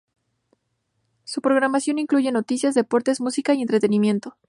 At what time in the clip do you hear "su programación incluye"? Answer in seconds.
1.25-2.31